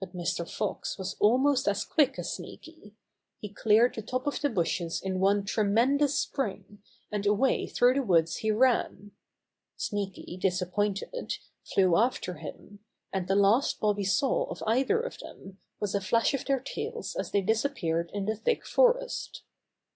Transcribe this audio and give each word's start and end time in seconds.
But 0.00 0.12
Mr. 0.12 0.50
Fox 0.52 0.98
was 0.98 1.14
almost 1.20 1.68
as 1.68 1.84
quick 1.84 2.18
as 2.18 2.32
Sneaky. 2.34 2.94
He 3.38 3.48
cleared 3.48 3.94
the 3.94 4.02
tops 4.02 4.38
of 4.38 4.42
the 4.42 4.48
bushes 4.50 5.00
in 5.00 5.20
one 5.20 5.44
tre 5.44 5.62
Bobby 5.62 5.70
Has 5.70 5.70
a 5.70 5.74
Narrow 5.86 6.04
Escape 6.04 6.38
109 6.38 6.58
mendous 6.58 6.58
spring, 6.58 6.82
and 7.12 7.26
away 7.26 7.66
through 7.68 7.94
the 7.94 8.02
woods 8.02 8.36
he 8.38 8.50
ran. 8.50 9.12
Sneaky, 9.76 10.36
disappointed, 10.36 11.38
flew 11.62 11.96
after 11.96 12.34
him, 12.38 12.80
and 13.12 13.28
the 13.28 13.36
last 13.36 13.78
Bobby 13.78 14.02
saw 14.02 14.50
of 14.50 14.64
either 14.66 14.98
of 15.00 15.18
them 15.18 15.58
was 15.78 15.94
a 15.94 16.00
flash 16.00 16.34
of 16.34 16.44
their 16.44 16.58
tails 16.58 17.14
as 17.14 17.30
they 17.30 17.40
disappeared 17.40 18.10
in 18.12 18.24
the 18.24 18.34
thick 18.34 18.66
forest. 18.66 19.44